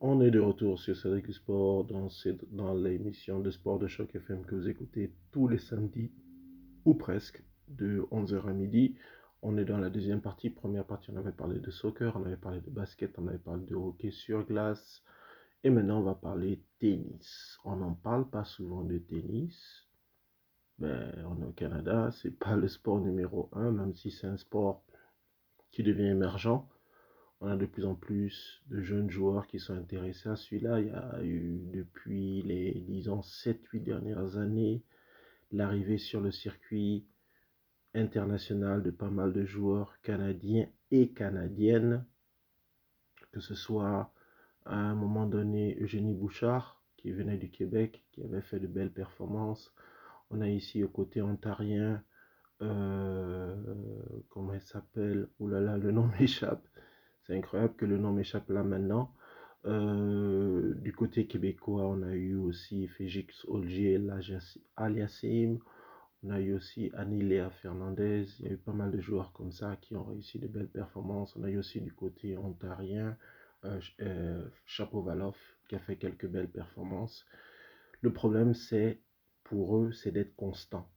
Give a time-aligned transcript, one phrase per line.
[0.00, 2.06] On est de retour sur Cédric Sport dans,
[2.52, 6.12] dans l'émission de sport de choc FM que vous écoutez tous les samedis
[6.84, 8.94] ou presque de 11h à midi.
[9.42, 10.50] On est dans la deuxième partie.
[10.50, 13.66] Première partie, on avait parlé de soccer, on avait parlé de basket, on avait parlé
[13.66, 15.02] de hockey sur glace.
[15.64, 17.58] Et maintenant, on va parler tennis.
[17.64, 19.88] On n'en parle pas souvent de tennis.
[20.78, 24.36] Ben, on est au Canada, c'est pas le sport numéro un, même si c'est un
[24.36, 24.84] sport
[25.72, 26.64] qui devient émergent
[27.40, 30.80] on a de plus en plus de jeunes joueurs qui sont intéressés à celui-là.
[30.80, 34.82] Il y a eu depuis les, disons, 7-8 dernières années,
[35.52, 37.06] l'arrivée sur le circuit
[37.94, 42.04] international de pas mal de joueurs canadiens et canadiennes,
[43.32, 44.12] que ce soit
[44.64, 48.92] à un moment donné Eugénie Bouchard, qui venait du Québec, qui avait fait de belles
[48.92, 49.72] performances.
[50.30, 52.02] On a ici au côté ontarien,
[52.60, 53.56] euh,
[54.28, 55.28] comment elle s'appelle?
[55.38, 56.66] Ouh là là, le nom m'échappe.
[57.28, 59.12] C'est incroyable que le nom m'échappe là maintenant.
[59.66, 64.00] Euh, du côté québécois, on a eu aussi Félix Olgier,
[64.76, 65.58] Aliasim.
[66.22, 68.24] On a eu aussi Aniléa Fernandez.
[68.40, 70.70] Il y a eu pas mal de joueurs comme ça qui ont réussi de belles
[70.70, 71.36] performances.
[71.36, 73.14] On a eu aussi du côté ontarien
[73.66, 75.36] euh, euh Chapeau-Valoff
[75.68, 77.26] qui a fait quelques belles performances.
[78.00, 79.02] Le problème, c'est
[79.44, 80.88] pour eux, c'est d'être constant.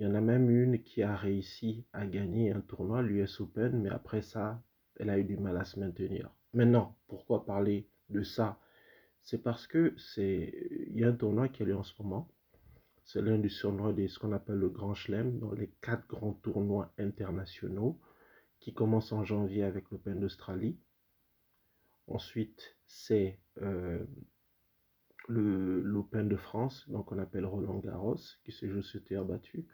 [0.00, 3.80] Il y en a même une qui a réussi à gagner un tournoi, l'US Open,
[3.80, 4.60] mais après ça,
[4.96, 6.30] elle a eu du mal à se maintenir.
[6.54, 8.58] Maintenant, pourquoi parler de ça?
[9.22, 10.52] C'est parce que c'est
[10.88, 12.28] il y a un tournoi qui a lieu en ce moment.
[13.04, 16.34] C'est l'un des tournois de ce qu'on appelle le Grand Chelem, dans les quatre grands
[16.34, 18.00] tournois internationaux,
[18.60, 20.78] qui commence en janvier avec l'Open d'Australie.
[22.06, 24.04] Ensuite, c'est euh,
[25.28, 29.66] l'Open de France, donc on appelle Roland Garros, qui se joue sur terre battue.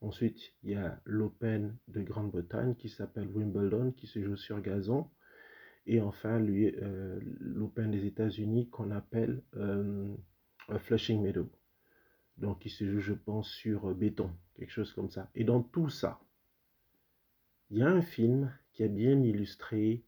[0.00, 5.08] Ensuite, il y a l'Open de Grande-Bretagne qui s'appelle Wimbledon, qui se joue sur gazon.
[5.86, 10.14] Et enfin, euh, l'Open des États-Unis qu'on appelle euh,
[10.78, 11.50] Flushing Meadow.
[12.36, 15.30] Donc, qui se joue, je pense, sur béton, quelque chose comme ça.
[15.34, 16.20] Et dans tout ça,
[17.70, 20.04] il y a un film qui a bien illustré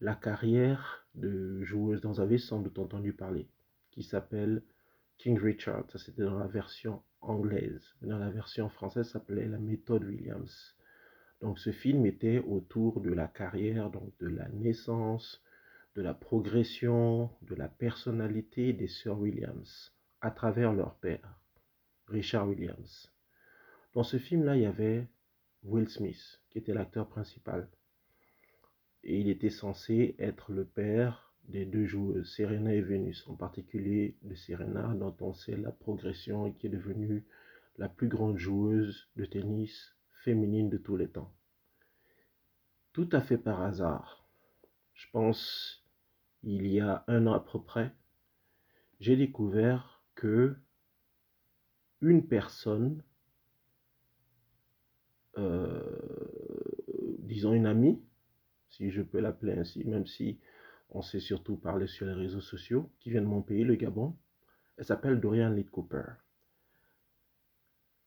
[0.00, 3.48] la carrière de joueuse dont vous avez sans doute entendu parler,
[3.90, 4.62] qui s'appelle
[5.20, 5.84] King Richard.
[5.90, 7.94] Ça, c'était dans la version anglaise.
[8.00, 10.74] Dans la version française, ça s'appelait La méthode Williams.
[11.42, 15.42] Donc ce film était autour de la carrière, donc de la naissance,
[15.94, 19.92] de la progression, de la personnalité des sœurs Williams
[20.22, 21.38] à travers leur père,
[22.06, 23.12] Richard Williams.
[23.92, 25.06] Dans ce film-là, il y avait
[25.64, 27.68] Will Smith, qui était l'acteur principal.
[29.02, 34.16] Et il était censé être le père des deux joueuses, Serena et Venus, en particulier
[34.22, 37.24] de Serena, dont on sait la progression et qui est devenue
[37.76, 41.32] la plus grande joueuse de tennis féminine de tous les temps.
[42.92, 44.28] Tout à fait par hasard,
[44.94, 45.84] je pense
[46.42, 47.92] il y a un an à peu près,
[49.00, 50.56] j'ai découvert que
[52.00, 53.02] une personne,
[55.36, 55.80] euh,
[57.18, 58.02] disons une amie,
[58.68, 60.38] si je peux l'appeler ainsi, même si
[60.90, 64.16] on sait surtout parler sur les réseaux sociaux, qui vient de mon pays, le Gabon.
[64.76, 66.04] Elle s'appelle Dorian Lee Cooper.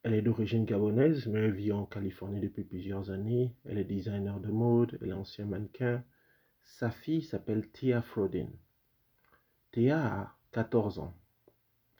[0.03, 3.55] Elle est d'origine gabonaise, mais elle vit en Californie depuis plusieurs années.
[3.63, 6.03] Elle est designer de mode, elle est ancien mannequin.
[6.61, 8.49] Sa fille s'appelle Tia Frodin.
[9.71, 11.13] Tia a 14 ans.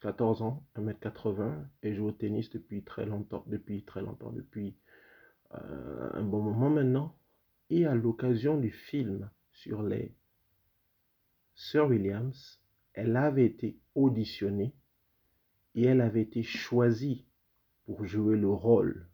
[0.02, 4.76] 14 ans, 1m80, et joue au tennis depuis très longtemps, depuis très longtemps, depuis
[5.54, 7.16] euh, un bon moment maintenant.
[7.70, 10.14] Et à l'occasion du film sur les
[11.56, 12.60] Sir Williams,
[12.94, 14.74] elle avait été auditionnée
[15.76, 17.26] et elle avait été choisie
[17.86, 19.08] pour jouer le rôle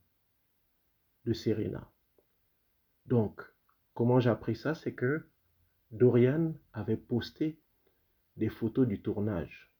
[1.25, 1.89] de Serena.
[3.05, 3.41] Donc,
[3.93, 4.75] comment j'ai appris ça?
[4.75, 5.25] C'est que
[5.91, 7.59] Dorian avait posté
[8.37, 9.71] des photos du tournage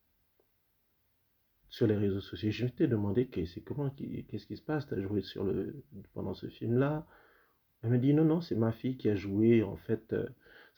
[1.69, 2.51] sur les réseaux sociaux.
[2.51, 5.83] Je m'étais demandé qu'est-ce qui se passe, tu as joué sur le,
[6.13, 7.07] pendant ce film-là?
[7.81, 10.15] Elle me dit non, non, c'est ma fille qui a joué en fait.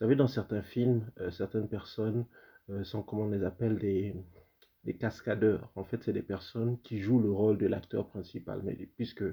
[0.01, 2.25] Vous savez, dans certains films, euh, certaines personnes
[2.71, 4.15] euh, sont, comment on les appelle, des,
[4.99, 5.71] cascadeurs.
[5.75, 8.61] En fait, c'est des personnes qui jouent le rôle de l'acteur principal.
[8.63, 9.23] Mais puisque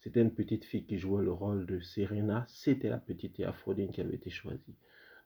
[0.00, 4.00] c'était une petite fille qui jouait le rôle de Serena, c'était la petite Aphrodite qui
[4.00, 4.74] avait été choisie.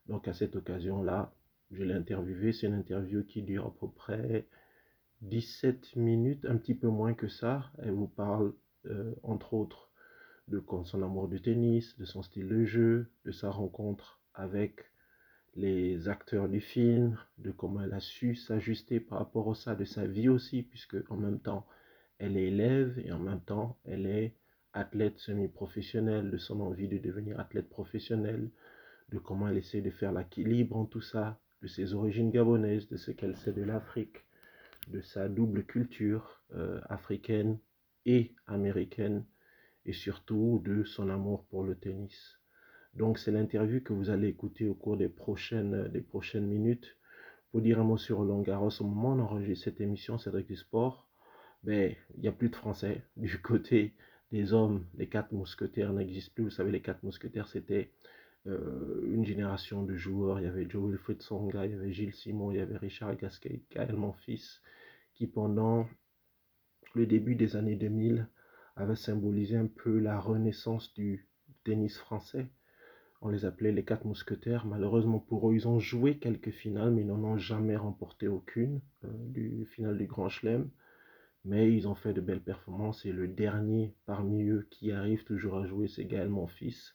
[0.06, 1.32] Donc, à cette occasion-là,
[1.70, 2.52] je l'ai interviewée.
[2.52, 4.46] C'est une interview qui dure à peu près
[5.22, 7.72] 17 minutes, un petit peu moins que ça.
[7.78, 8.52] Elle vous parle,
[8.84, 9.88] euh, entre autres,
[10.48, 14.84] de son amour du tennis, de son style de jeu, de sa rencontre avec
[15.56, 19.84] les acteurs du film, de comment elle a su s'ajuster par rapport à ça, de
[19.84, 21.66] sa vie aussi, puisque en même temps,
[22.18, 24.34] elle est élève et en même temps, elle est
[24.72, 28.50] athlète semi-professionnelle, de son envie de devenir athlète professionnelle,
[29.10, 32.96] de comment elle essaie de faire l'équilibre en tout ça, de ses origines gabonaises, de
[32.96, 34.24] ce qu'elle sait de l'Afrique,
[34.88, 37.58] de sa double culture euh, africaine
[38.06, 39.24] et américaine,
[39.86, 42.38] et surtout de son amour pour le tennis.
[42.96, 46.96] Donc c'est l'interview que vous allez écouter au cours des prochaines, des prochaines minutes.
[47.50, 51.08] Pour dire un mot sur Roland au moment enregistre cette émission, Cédric du Sport,
[51.62, 53.02] ben, il n'y a plus de Français.
[53.16, 53.94] Du côté
[54.32, 56.44] des hommes, les quatre mousquetaires n'existent plus.
[56.44, 57.92] Vous savez, les quatre mousquetaires, c'était
[58.46, 60.40] euh, une génération de joueurs.
[60.40, 63.16] Il y avait Joe Wilfried Songa, il y avait Gilles Simon, il y avait Richard
[63.16, 64.60] Gasquet, Gaël fils,
[65.14, 65.88] qui pendant
[66.94, 68.28] le début des années 2000
[68.76, 71.28] avait symbolisé un peu la renaissance du
[71.64, 72.46] tennis français.
[73.24, 74.66] On les appelait les quatre mousquetaires.
[74.66, 78.82] Malheureusement pour eux, ils ont joué quelques finales, mais ils n'en ont jamais remporté aucune
[79.02, 80.68] euh, du final du Grand Chelem.
[81.46, 85.56] Mais ils ont fait de belles performances et le dernier parmi eux qui arrive toujours
[85.56, 86.92] à jouer, c'est Gaël Monfils,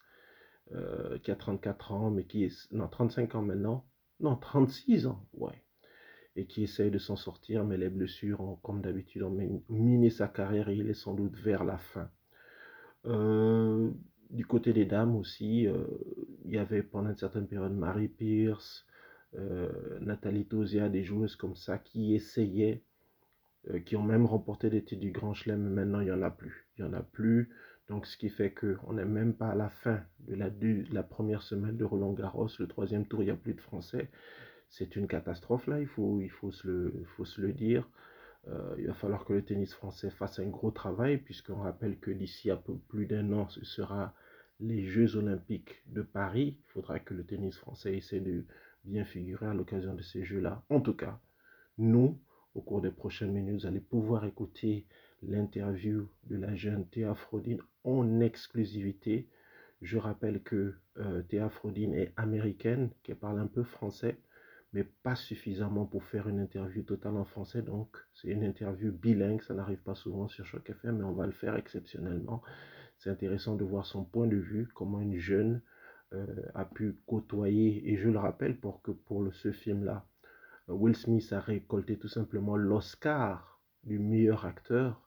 [0.71, 2.71] euh, qui a 34 ans, mais qui est...
[2.71, 3.87] Non, 35 ans maintenant.
[4.19, 5.63] Non, 36 ans, ouais.
[6.35, 9.23] Et qui essaye de s'en sortir, mais les blessures ont, comme d'habitude,
[9.67, 12.11] miné sa carrière et il est sans doute vers la fin.
[13.05, 13.89] Euh,
[14.29, 15.85] du côté des dames aussi, euh,
[16.45, 18.85] il y avait pendant une certaine période Marie Pierce,
[19.35, 19.69] euh,
[20.01, 22.83] Nathalie Tosia, des joueuses comme ça qui essayaient,
[23.69, 26.21] euh, qui ont même remporté des titres du Grand Chelem, mais maintenant il n'y en
[26.21, 26.67] a plus.
[26.77, 27.49] Il n'y en a plus.
[27.87, 31.75] Donc ce qui fait qu'on n'est même pas à la fin de la, première semaine
[31.75, 32.49] de Roland Garros.
[32.59, 34.09] Le troisième tour, il n'y a plus de Français.
[34.69, 37.89] C'est une catastrophe là, il faut, il faut se le dire.
[38.47, 42.11] Euh, il va falloir que le tennis français fasse un gros travail, puisqu'on rappelle que
[42.11, 44.13] d'ici à peu plus d'un an, ce sera
[44.59, 46.57] les Jeux olympiques de Paris.
[46.57, 48.45] Il faudra que le tennis français essaie de
[48.85, 50.63] bien figurer à l'occasion de ces Jeux-là.
[50.69, 51.19] En tout cas,
[51.77, 52.19] nous,
[52.55, 54.85] au cours des prochaines minutes, vous allez pouvoir écouter
[55.21, 59.27] l'interview de la jeune Théa Frodine en exclusivité.
[59.81, 64.17] Je rappelle que euh, Théa Frodine est américaine, qu'elle parle un peu français
[64.73, 67.61] mais pas suffisamment pour faire une interview totale en français.
[67.61, 69.41] Donc, c'est une interview bilingue.
[69.41, 72.43] Ça n'arrive pas souvent sur Choc FM, mais on va le faire exceptionnellement.
[72.97, 75.61] C'est intéressant de voir son point de vue, comment une jeune
[76.13, 77.89] euh, a pu côtoyer.
[77.91, 80.05] Et je le rappelle pour que pour ce film-là,
[80.69, 85.01] euh, Will Smith a récolté tout simplement l'Oscar du meilleur acteur.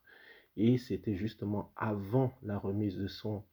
[0.56, 3.44] Et c'était justement avant la remise de son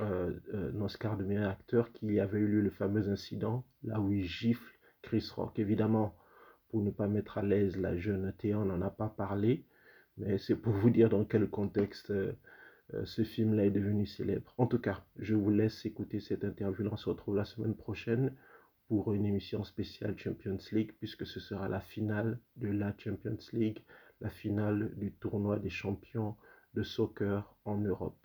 [0.00, 0.32] euh,
[0.80, 4.71] Oscar de meilleur acteur qu'il y avait eu le fameux incident, là où il gifle
[5.02, 5.58] Chris Rock.
[5.58, 6.14] Évidemment,
[6.68, 9.66] pour ne pas mettre à l'aise la jeune Théa, on n'en a pas parlé,
[10.16, 12.32] mais c'est pour vous dire dans quel contexte euh,
[12.94, 14.54] euh, ce film-là est devenu célèbre.
[14.58, 16.88] En tout cas, je vous laisse écouter cette interview.
[16.90, 18.34] On se retrouve la semaine prochaine
[18.88, 23.82] pour une émission spéciale Champions League, puisque ce sera la finale de la Champions League,
[24.20, 26.36] la finale du tournoi des champions
[26.74, 28.18] de soccer en Europe.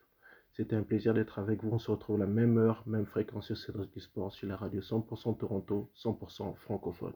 [0.57, 1.69] C'était un plaisir d'être avec vous.
[1.71, 4.81] On se retrouve à la même heure, même fréquence sur Cédric Sport sur la radio
[4.81, 7.13] 100% Toronto, 100% francophone.